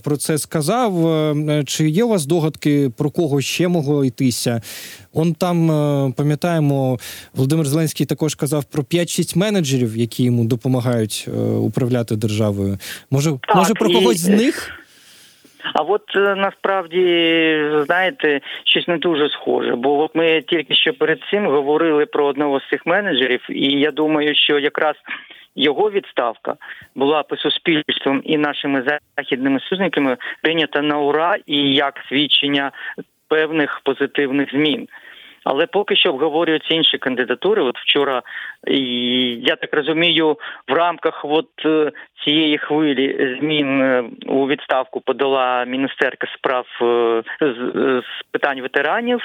про 0.02 0.16
це 0.18 0.38
сказав. 0.38 1.06
Е, 1.08 1.64
Чи 1.66 1.90
є 1.90 2.04
у 2.04 2.08
вас 2.08 2.26
догадки 2.26 2.90
про 2.96 3.10
кого 3.10 3.40
ще 3.40 3.68
могло 3.68 4.04
йтися? 4.04 4.62
Он 5.12 5.34
там 5.34 5.70
е, 5.70 6.12
пам'ятаємо, 6.16 6.98
Володимир 7.34 7.66
Зеленський 7.68 8.06
також 8.06 8.34
казав 8.34 8.64
про 8.64 8.82
5-6 8.82 9.38
менеджерів, 9.38 9.96
які 9.96 10.24
йому 10.24 10.44
допомагають 10.44 11.28
е, 11.28 11.40
управляти 11.40 12.16
державою. 12.16 12.78
Може, 13.10 13.30
Так, 13.48 13.56
може 13.56 13.74
про 13.74 13.88
і- 13.90 13.94
когось 13.94 14.18
з 14.20 14.28
них? 14.28 14.70
А 15.74 15.82
от 15.82 16.02
е, 16.16 16.34
насправді 16.34 17.02
знаєте, 17.86 18.40
щось 18.64 18.88
не 18.88 18.98
дуже 18.98 19.28
схоже. 19.28 19.74
Бо 19.74 19.98
от 19.98 20.14
ми 20.14 20.42
тільки 20.42 20.74
що 20.74 20.92
перед 20.92 21.18
цим 21.30 21.46
говорили 21.46 22.06
про 22.06 22.26
одного 22.26 22.60
з 22.60 22.68
цих 22.68 22.86
менеджерів, 22.86 23.46
і 23.48 23.80
я 23.80 23.90
думаю, 23.90 24.34
що 24.34 24.58
якраз 24.58 24.94
його 25.56 25.90
відставка 25.90 26.54
була 26.94 27.22
по 27.22 27.36
суспільством 27.36 28.22
і 28.24 28.36
нашими 28.36 28.98
західними 29.16 29.60
союзниками 29.60 30.16
прийнята 30.42 30.82
на 30.82 30.98
ура 30.98 31.36
і 31.46 31.74
як 31.74 32.00
свідчення 32.08 32.72
певних 33.28 33.80
позитивних 33.84 34.50
змін. 34.50 34.88
Але 35.48 35.66
поки 35.66 35.96
що 35.96 36.10
обговорюються 36.10 36.74
інші 36.74 36.98
кандидатури. 36.98 37.62
От 37.62 37.78
вчора, 37.78 38.22
я 39.38 39.56
так 39.56 39.74
розумію, 39.74 40.38
в 40.68 40.72
рамках 40.72 41.24
от 41.24 41.48
е, 41.64 41.92
цієї 42.24 42.58
хвилі 42.58 43.36
змін 43.40 43.82
е, 43.82 44.04
у 44.26 44.46
відставку 44.46 45.00
подала 45.00 45.64
міністерка 45.64 46.26
справ 46.26 46.66
е, 46.82 47.22
з, 47.40 48.02
питань 48.30 48.60
ветеранів. 48.60 49.20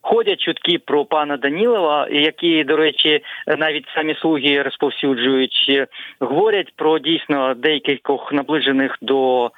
Ходять 0.00 0.40
чутки 0.40 0.78
про 0.78 1.04
пана 1.04 1.36
Данілова, 1.36 2.08
які, 2.10 2.64
до 2.64 2.76
речі, 2.76 3.24
навіть 3.58 3.86
самі 3.94 4.14
слуги 4.14 4.62
розповсюджують, 4.62 5.86
говорять 6.20 6.72
про 6.76 6.98
дійсно 6.98 7.54
деяких 7.54 7.98
наближених 8.32 8.98
до 9.00 9.50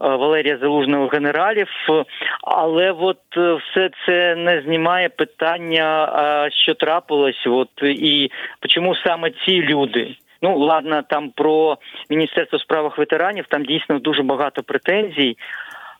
Валерія 0.00 0.58
Залужного 0.58 1.06
генералів, 1.06 1.68
Е, 1.90 2.04
але 2.42 2.90
от 2.90 3.18
е, 3.36 3.54
все 3.54 3.90
це 4.06 4.34
не 4.34 4.62
знімає 4.62 5.08
питання, 5.08 6.50
що 6.52 6.74
трапилось, 6.74 7.46
от 7.46 7.68
і 7.82 8.30
чому 8.68 8.96
саме 8.96 9.30
ці 9.30 9.62
люди. 9.62 10.16
Ну 10.42 10.58
ладно, 10.58 11.02
там 11.08 11.30
про 11.30 11.78
міністерство 12.10 12.56
у 12.56 12.60
справах 12.60 12.98
ветеранів 12.98 13.44
там 13.48 13.64
дійсно 13.64 13.98
дуже 13.98 14.22
багато 14.22 14.62
претензій. 14.62 15.36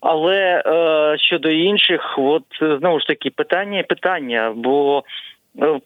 Але 0.00 0.62
е, 0.66 1.18
щодо 1.18 1.50
інших, 1.50 2.14
от 2.18 2.44
е, 2.62 2.78
знову 2.78 3.00
ж 3.00 3.06
таки 3.06 3.30
питання 3.30 3.82
питання, 3.82 4.52
бо 4.56 5.04
е, 5.62 5.80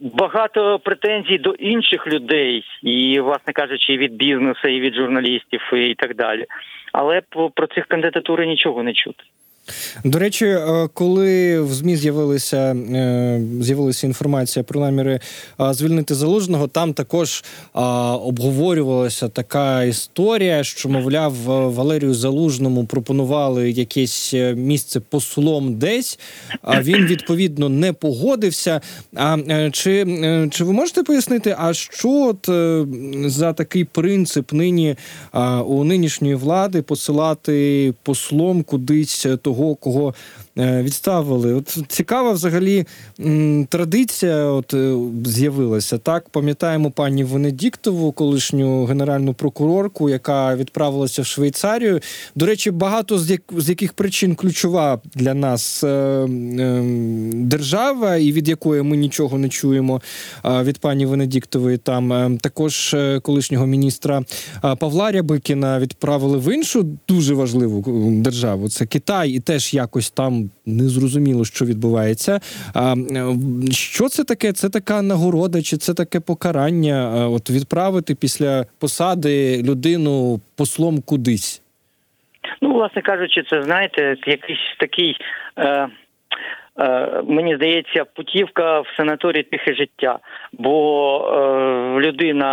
багато 0.00 0.78
претензій 0.78 1.38
до 1.38 1.50
інших 1.50 2.06
людей, 2.06 2.64
і, 2.82 3.20
власне 3.20 3.52
кажучи, 3.52 3.92
і 3.92 3.98
від 3.98 4.14
бізнесу, 4.14 4.68
і 4.68 4.80
від 4.80 4.94
журналістів, 4.94 5.60
і 5.72 5.94
так 5.94 6.16
далі. 6.16 6.46
Але 6.92 7.22
про 7.54 7.66
цих 7.66 7.86
кандидатури 7.86 8.46
нічого 8.46 8.82
не 8.82 8.92
чути. 8.92 9.24
До 10.04 10.18
речі, 10.18 10.46
е, 10.46 10.88
коли 10.94 11.60
в 11.60 11.72
ЗМІ 11.74 11.96
з'явилася 11.96 12.58
е, 12.58 13.42
з'явилася 13.60 14.06
інформація 14.06 14.62
про 14.62 14.80
наміри 14.80 15.20
е, 15.60 15.74
звільнити 15.74 16.14
залужного, 16.14 16.68
там 16.68 16.92
також 16.92 17.44
обговорювалася 18.22 19.28
така 19.28 19.84
історія, 19.84 20.64
що 20.64 20.88
мовляв 20.88 21.34
Валерію 21.72 22.14
Залужному 22.14 22.84
пропонували 22.84 23.70
якесь 23.70 24.34
місце 24.54 25.00
послом 25.00 25.74
десь. 25.74 26.18
А 26.62 26.82
він 26.82 27.06
відповідно 27.06 27.68
не 27.68 27.92
погодився. 27.92 28.80
А 29.14 29.38
чи, 29.72 30.06
чи 30.50 30.64
ви 30.64 30.72
можете 30.72 31.02
пояснити, 31.02 31.56
а 31.58 31.74
що 31.74 32.10
от 32.10 32.48
за 33.30 33.52
такий 33.52 33.84
принцип 33.84 34.52
нині 34.52 34.96
у 35.66 35.84
нинішньої 35.84 36.34
влади 36.34 36.82
посилати 36.82 37.94
послом 38.02 38.62
кудись 38.62 39.26
того, 39.42 39.59
кого 39.74 40.14
е, 40.58 40.82
відставили? 40.82 41.54
От 41.54 41.78
цікава 41.88 42.32
взагалі 42.32 42.86
традиція, 43.68 44.44
от 44.44 44.74
е, 44.74 44.96
з'явилася. 45.24 45.98
Так, 45.98 46.28
пам'ятаємо 46.28 46.90
пані 46.90 47.24
Венедіктову, 47.24 48.12
колишню 48.12 48.84
генеральну 48.84 49.34
прокурорку, 49.34 50.10
яка 50.10 50.56
відправилася 50.56 51.22
в 51.22 51.26
Швейцарію. 51.26 52.00
До 52.34 52.46
речі, 52.46 52.70
багато 52.70 53.18
з, 53.18 53.30
як, 53.30 53.42
з 53.56 53.68
яких 53.68 53.92
причин 53.92 54.34
ключова 54.34 55.00
для 55.14 55.34
нас 55.34 55.84
е, 55.84 56.26
держава, 57.34 58.16
і 58.16 58.32
від 58.32 58.48
якої 58.48 58.82
ми 58.82 58.96
нічого 58.96 59.38
не 59.38 59.48
чуємо 59.48 60.00
від 60.44 60.78
пані 60.78 61.06
Венедіктової. 61.06 61.78
Там 61.78 62.38
також 62.38 62.96
колишнього 63.22 63.66
міністра 63.66 64.22
Павла 64.78 65.10
Рябикіна 65.10 65.78
відправили 65.78 66.38
в 66.38 66.54
іншу 66.54 66.86
дуже 67.08 67.34
важливу 67.34 67.84
державу. 68.10 68.68
Це 68.68 68.86
Китай, 68.86 69.30
і 69.30 69.40
теж 69.50 69.74
якось 69.74 70.10
там 70.10 70.32
не 70.66 70.84
зрозуміло, 70.84 71.44
що 71.44 71.64
відбувається. 71.64 72.40
А 72.74 72.94
що 73.70 74.04
це 74.08 74.24
таке? 74.24 74.52
Це 74.52 74.68
така 74.68 75.02
нагорода, 75.02 75.62
чи 75.62 75.76
це 75.76 75.94
таке 75.94 76.20
покарання? 76.20 76.98
От 77.36 77.50
відправити 77.50 78.14
після 78.14 78.64
посади 78.80 79.62
людину 79.68 80.40
послом 80.58 81.02
кудись. 81.08 81.62
Ну, 82.60 82.74
власне 82.74 83.02
кажучи, 83.02 83.42
це 83.50 83.62
знаєте, 83.62 84.16
якийсь 84.26 84.66
такий. 84.78 85.16
Е... 85.58 85.88
е, 86.78 87.22
Мені 87.26 87.56
здається, 87.56 88.04
путівка 88.04 88.80
в 88.80 88.86
санаторій 88.96 89.42
тихе 89.42 89.74
життя, 89.74 90.18
бо 90.52 90.74
е, 91.24 92.00
людина, 92.00 92.52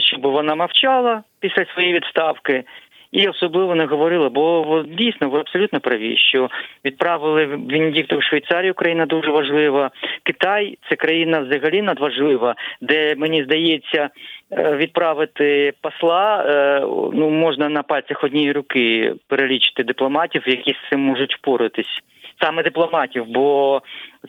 щоб 0.00 0.22
вона 0.22 0.54
мовчала 0.54 1.22
після 1.40 1.64
своєї 1.74 1.94
відставки, 1.94 2.64
і 3.12 3.28
особливо 3.28 3.74
не 3.74 3.86
говорила. 3.86 4.28
Бо 4.28 4.82
дійсно 4.88 5.30
ви 5.30 5.40
абсолютно 5.40 5.80
праві, 5.80 6.16
що 6.16 6.50
відправили 6.84 7.46
Венедікту 7.46 8.18
в 8.18 8.22
Швейцарію, 8.22 8.74
країна 8.74 9.06
дуже 9.06 9.30
важлива. 9.30 9.90
Китай 10.22 10.78
це 10.88 10.96
країна 10.96 11.40
взагалі 11.40 11.82
надважлива, 11.82 12.54
де 12.80 13.14
мені 13.14 13.44
здається. 13.44 14.10
е, 14.52 14.76
Відправити 14.76 15.72
посла 15.80 16.44
е, 16.48 16.80
ну 17.12 17.30
можна 17.30 17.68
на 17.68 17.82
пальцях 17.82 18.24
однієї 18.24 18.52
руки 18.52 19.14
перелічити 19.26 19.84
дипломатів, 19.84 20.42
які 20.46 20.72
з 20.72 20.90
цим 20.90 21.00
можуть 21.00 21.36
впоратись. 21.36 22.00
Саме 22.40 22.62
дипломатів, 22.62 23.24
бо 23.28 23.82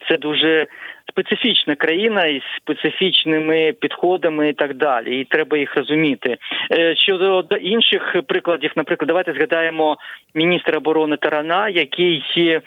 це 0.10 0.18
дуже 0.18 0.68
специфічна 1.12 1.76
країна 1.76 2.26
із 2.26 2.42
специфічними 2.58 3.74
підходами 3.74 4.50
і 4.50 4.54
так 4.54 4.74
далі, 4.74 5.22
і 5.22 5.26
треба 5.26 5.58
їх 5.58 5.76
розуміти. 5.76 6.38
Е, 6.72 6.96
Щодо 6.96 7.42
інших 7.56 8.16
прикладів, 8.28 8.72
наприклад, 8.76 9.08
давайте 9.08 9.34
згадаємо 9.34 9.98
міністра 10.34 10.78
оборони 10.78 11.18
Тарана, 11.18 11.70
який 11.70 12.24
е, 12.38 12.42
е, 12.42 12.62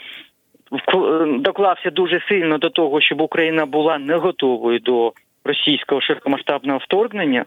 доклався 1.39 1.91
дуже 1.91 2.21
сильно 2.29 2.59
до 2.59 2.71
того, 2.71 3.01
щоб 3.01 3.21
Україна 3.21 3.67
була 3.67 3.99
не 3.99 4.17
готовою 4.17 4.79
до 4.79 5.13
російського 5.45 6.01
широкомасштабного 6.01 6.79
вторгнення. 6.79 7.45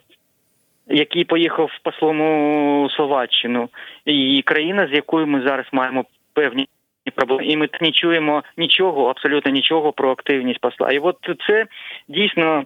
Який 0.91 1.23
поїхав 1.23 1.71
послом 1.83 2.21
у 2.21 2.89
Словаччину, 2.89 3.69
і 4.05 4.41
країна, 4.45 4.87
з 4.87 4.95
якою 4.95 5.27
ми 5.27 5.41
зараз 5.41 5.65
маємо 5.71 6.05
певні 6.33 6.67
проблеми, 7.15 7.45
і 7.45 7.57
ми 7.57 7.69
не 7.81 7.91
чуємо 7.91 8.43
нічого, 8.57 9.09
абсолютно 9.09 9.51
нічого 9.51 9.91
про 9.91 10.11
активність 10.11 10.61
посла. 10.61 10.91
І 10.91 10.99
от 10.99 11.17
це 11.47 11.65
дійсно 12.07 12.63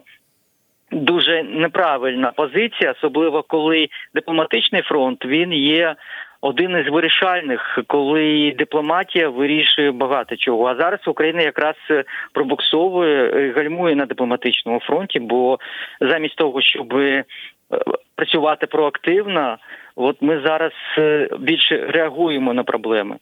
дуже 0.92 1.42
неправильна 1.42 2.32
позиція, 2.32 2.92
особливо 2.92 3.42
коли 3.42 3.88
дипломатичний 4.14 4.82
фронт 4.82 5.24
він 5.24 5.52
є 5.52 5.96
один 6.40 6.78
із 6.78 6.92
вирішальних, 6.92 7.78
коли 7.86 8.54
дипломатія 8.58 9.28
вирішує 9.28 9.92
багато 9.92 10.36
чого. 10.36 10.66
А 10.66 10.76
зараз 10.76 11.00
Україна 11.06 11.42
якраз 11.42 11.74
пробуксовує, 12.32 13.24
е, 13.24 13.52
гальмує 13.56 13.94
на 13.94 14.06
дипломатичному 14.06 14.80
фронті, 14.80 15.20
бо 15.20 15.58
замість 16.00 16.36
того, 16.36 16.62
щоб 16.62 16.96
е, 16.96 17.24
працювати 18.16 18.66
проактивно, 18.66 19.56
от 19.96 20.22
ми 20.22 20.42
зараз 20.44 20.72
е, 20.98 21.28
більше 21.38 21.86
реагуємо 21.86 22.54
на 22.54 22.64
проблеми. 22.64 23.16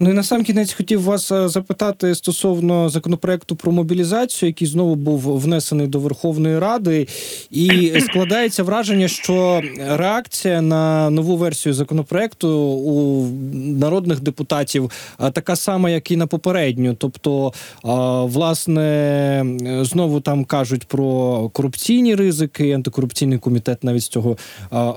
Ну 0.00 0.10
і 0.10 0.12
на 0.12 0.22
сам 0.22 0.44
кінець 0.44 0.72
хотів 0.72 1.02
вас 1.02 1.32
е, 1.32 1.48
запитати 1.48 2.14
стосовно 2.14 2.88
законопроекту 2.88 3.56
про 3.56 3.72
мобілізацію, 3.72 4.48
який 4.48 4.68
знову 4.68 4.94
був 4.94 5.40
внесений 5.40 5.86
до 5.86 6.00
Верховної 6.00 6.58
Ради, 6.58 7.06
і 7.50 7.92
складається 8.10 8.62
враження, 8.62 9.08
що 9.08 9.62
реакція 9.88 10.60
на 10.62 11.10
нову 11.10 11.36
версію 11.36 11.74
законопроекту 11.74 12.48
у 12.58 13.26
народних 13.54 14.20
депутатів 14.20 14.90
е, 15.20 15.30
така 15.30 15.56
сама, 15.56 15.90
як 15.90 16.10
і 16.10 16.16
на 16.16 16.26
попередню. 16.26 16.94
Тобто, 16.94 17.52
е, 17.84 17.88
власне, 18.32 19.44
знову 19.82 20.20
там 20.20 20.44
кажуть 20.44 20.84
про 20.84 21.48
корупційні 21.48 22.14
ризики. 22.14 22.72
Антикорупційний 22.72 23.38
комітет 23.38 23.84
навіть 23.84 24.02
з 24.02 24.08
цього 24.08 24.36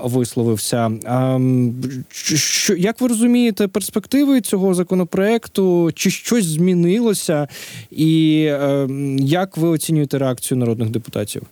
висловився. 0.04 0.90
Що 2.34 2.74
як 2.74 3.00
ви 3.00 3.08
розумієте 3.08 3.68
перспективи 3.68 4.40
цього 4.40 4.51
законопроекту? 4.74 5.90
Чи 5.94 6.10
щось 6.10 6.44
змінилося? 6.44 7.48
І 7.90 8.44
е, 8.50 8.86
як 9.18 9.56
ви 9.56 9.68
оцінюєте 9.68 10.18
реакцію 10.18 10.58
народних 10.58 10.90
депутатів? 10.90 11.42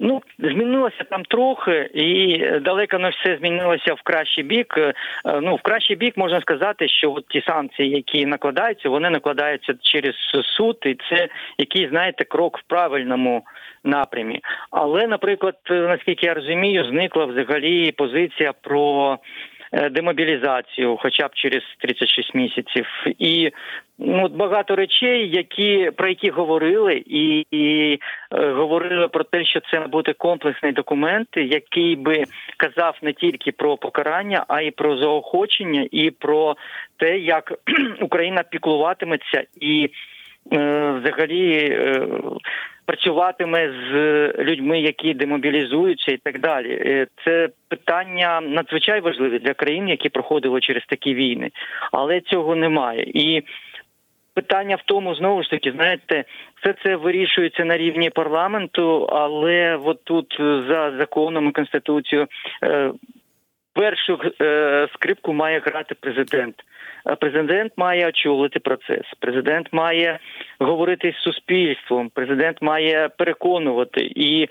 Ну, 0.00 0.22
змінилося 0.38 1.04
там 1.10 1.24
трохи, 1.24 1.90
і 1.94 2.38
далеко 2.60 2.98
не 2.98 3.10
все 3.10 3.36
змінилося 3.40 3.94
в 3.94 4.02
кращий 4.02 4.44
бік. 4.44 4.74
Е, 4.78 4.94
Ну, 5.42 5.56
в 5.56 5.62
кращий 5.62 5.96
бік 5.96 6.16
можна 6.16 6.40
сказати, 6.40 6.88
що 6.88 7.12
от 7.12 7.28
ті 7.28 7.42
санкції, 7.46 7.90
які 7.90 8.26
накладаються, 8.26 8.88
вони 8.88 9.10
накладаються 9.10 9.74
через 9.82 10.14
суд, 10.56 10.76
і 10.86 10.96
це 11.10 11.28
який, 11.58 11.88
знаєте, 11.88 12.24
крок 12.24 12.58
в 12.58 12.62
правильному 12.62 13.42
напрямі. 13.84 14.40
Але, 14.70 15.06
наприклад, 15.06 15.56
е, 15.70 15.74
наскільки 15.74 16.26
я 16.26 16.34
розумію, 16.34 16.84
зникла 16.84 17.24
взагалі 17.24 17.92
позиція 17.92 18.52
про 18.62 19.18
демобілізацію, 19.90 20.96
хоча 20.96 21.28
б 21.28 21.34
через 21.34 21.62
36 21.78 22.34
місяців, 22.34 22.86
і 23.18 23.50
ну 23.98 24.28
багато 24.28 24.76
речей, 24.76 25.30
які 25.30 25.90
про 25.96 26.08
які 26.08 26.30
говорили, 26.30 27.02
і, 27.06 27.46
і 27.50 27.98
е, 28.32 28.50
говорили 28.50 29.08
про 29.08 29.24
те, 29.24 29.44
що 29.44 29.60
це 29.70 29.80
буде 29.80 30.12
комплексний 30.12 30.72
документ, 30.72 31.28
який 31.36 31.96
би 31.96 32.24
казав 32.56 32.98
не 33.02 33.12
тільки 33.12 33.52
про 33.52 33.76
покарання, 33.76 34.44
а 34.48 34.60
й 34.60 34.70
про 34.70 34.96
заохочення, 34.96 35.88
і 35.90 36.10
про 36.10 36.56
те, 36.96 37.18
як 37.18 37.52
Україна 38.00 38.42
піклуватиметься 38.50 39.44
і 39.60 39.90
е, 40.52 40.90
взагалі. 41.02 41.78
Е, 42.84 42.94
Працюватиме 42.94 43.72
з 43.90 43.94
людьми, 44.44 44.80
які 44.80 45.14
демобілізуються, 45.14 46.12
і 46.12 46.16
так 46.16 46.40
далі. 46.40 46.82
Е, 46.86 47.06
Це 47.24 47.48
питання 47.68 48.40
надзвичай 48.40 49.00
важливе 49.00 49.38
для 49.38 49.54
країн, 49.54 49.88
які 49.88 50.08
проходили 50.08 50.60
через 50.60 50.84
такі 50.86 51.14
війни, 51.14 51.50
але 51.92 52.20
цього 52.20 52.56
немає. 52.56 53.04
І 53.14 53.42
питання 54.34 54.76
в 54.76 54.82
тому, 54.82 55.14
знову 55.14 55.42
ж 55.42 55.50
таки, 55.50 55.72
знаєте, 55.72 56.24
все 56.60 56.74
це 56.84 56.96
вирішується 56.96 57.64
на 57.64 57.76
рівні 57.76 58.10
парламенту, 58.10 59.04
але 59.04 59.76
от 59.84 60.04
тут 60.04 60.36
е, 60.40 60.62
за 60.68 60.92
законом 60.98 61.48
і 61.48 61.52
конституцією 61.52 62.28
е, 62.62 62.92
першу 63.74 64.20
е, 64.40 64.88
скрипку 64.94 65.32
має 65.32 65.60
грати 65.60 65.94
президент. 66.00 66.54
Президент 67.20 67.72
має 67.76 68.08
очолити 68.08 68.60
процес. 68.60 69.02
Президент 69.20 69.72
має 69.72 70.18
говорити 70.58 71.14
з 71.18 71.22
суспільством. 71.22 72.10
Президент 72.14 72.62
має 72.62 73.08
переконувати. 73.18 74.00
І 74.16 74.42
е, 74.42 74.48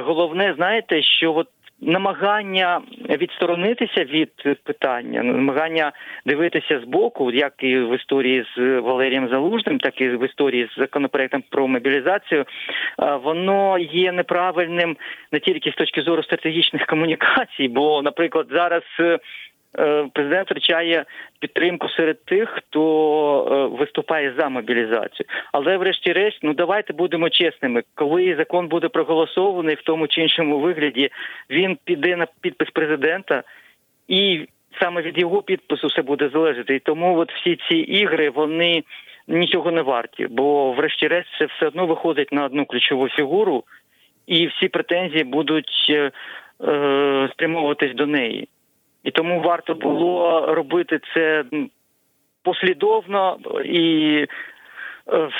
головне, 0.00 0.54
знаєте, 0.56 1.02
що 1.02 1.34
от 1.34 1.48
намагання 1.80 2.80
відсторонитися 3.10 4.04
від 4.04 4.30
питання, 4.64 5.22
намагання 5.22 5.92
дивитися 6.26 6.80
з 6.80 6.84
боку, 6.84 7.30
як 7.30 7.52
і 7.58 7.78
в 7.78 7.96
історії 7.96 8.44
з 8.56 8.80
Валерієм 8.80 9.28
Залужним, 9.28 9.78
так 9.78 10.00
і 10.00 10.08
в 10.08 10.24
історії 10.24 10.68
з 10.76 10.80
законопроектом 10.80 11.42
про 11.50 11.68
мобілізацію, 11.68 12.40
е, 12.40 13.16
воно 13.16 13.78
є 13.78 14.12
неправильним 14.12 14.96
не 15.32 15.40
тільки 15.40 15.70
з 15.70 15.74
точки 15.74 16.02
зору 16.02 16.22
стратегічних 16.22 16.86
комунікацій, 16.86 17.68
бо, 17.68 18.02
наприклад, 18.02 18.46
зараз. 18.50 18.82
Е, 19.78 20.08
Президент 20.12 20.46
втрачає 20.46 21.04
підтримку 21.40 21.88
серед 21.88 22.24
тих, 22.24 22.48
хто 22.48 22.80
е, 23.72 23.76
виступає 23.78 24.34
за 24.38 24.48
мобілізацію. 24.48 25.26
Але, 25.52 25.76
врешті-решт, 25.76 26.38
ну 26.42 26.54
давайте 26.54 26.92
будемо 26.92 27.30
чесними. 27.30 27.82
Коли 27.94 28.36
закон 28.36 28.68
буде 28.68 28.88
проголосований 28.88 29.74
в 29.74 29.82
тому 29.82 30.06
чи 30.06 30.20
іншому 30.20 30.58
вигляді, 30.58 31.10
він 31.50 31.78
піде 31.84 32.16
на 32.16 32.26
підпис 32.40 32.70
президента, 32.70 33.42
і 34.08 34.48
саме 34.80 35.02
від 35.02 35.18
його 35.18 35.42
підпису 35.42 35.86
все 35.86 36.02
буде 36.02 36.28
залежати. 36.28 36.74
І 36.74 36.78
тому 36.78 37.18
от 37.18 37.32
всі 37.32 37.58
ці 37.68 37.76
ігри 37.76 38.30
вони 38.30 38.84
нічого 39.28 39.70
не 39.70 39.82
варті, 39.82 40.26
бо, 40.30 40.72
врешті-решт, 40.72 41.28
це 41.38 41.46
все 41.46 41.66
одно 41.66 41.86
виходить 41.86 42.32
на 42.32 42.44
одну 42.44 42.66
ключову 42.66 43.08
фігуру, 43.08 43.64
і 44.26 44.46
всі 44.46 44.68
претензії 44.68 45.24
будуть 45.24 45.86
е, 45.90 46.10
е, 46.68 47.28
спрямовуватись 47.32 47.94
до 47.94 48.06
неї. 48.06 48.48
І 49.04 49.10
тому 49.10 49.40
варто 49.40 49.74
було 49.74 50.46
робити 50.54 51.00
це 51.14 51.44
послідовно 52.42 53.38
і 53.64 54.16
е, 54.18 54.26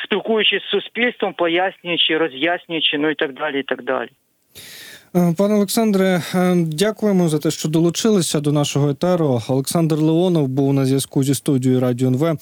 спілкуючись 0.04 0.62
з 0.62 0.70
суспільством, 0.70 1.32
пояснюючи, 1.32 2.18
роз'яснюючи, 2.18 2.98
ну 2.98 3.10
і 3.10 3.14
так 3.14 3.32
далі, 3.34 3.60
і 3.60 3.62
так 3.62 3.82
далі. 3.82 4.10
Е, 5.16 5.34
Пане 5.38 5.54
Олександре, 5.54 6.22
е, 6.34 6.54
дякуємо 6.56 7.28
за 7.28 7.38
те, 7.38 7.50
що 7.50 7.68
долучилися 7.68 8.40
до 8.40 8.52
нашого 8.52 8.90
етеру. 8.90 9.42
Олександр 9.48 9.96
Леонов 9.96 10.48
був 10.48 10.74
на 10.74 10.86
зв'язку 10.86 11.24
зі 11.24 11.34
студією 11.34 11.80
Радіо 11.80 12.08
НВ, 12.08 12.38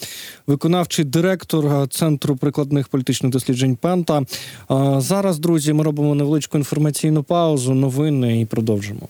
виконавчий 0.46 1.04
директор 1.04 1.88
Центру 1.88 2.36
прикладних 2.36 2.88
політичних 2.88 3.32
досліджень 3.32 3.76
Пента. 3.76 4.22
Зараз, 4.98 5.38
друзі, 5.38 5.72
ми 5.72 5.84
робимо 5.84 6.14
невеличку 6.14 6.58
інформаційну 6.58 7.22
паузу, 7.22 7.74
новини 7.74 8.40
і 8.40 8.46
продовжимо. 8.46 9.08